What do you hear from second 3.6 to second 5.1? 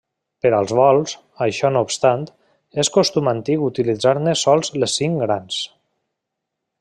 utilitzar-ne sols les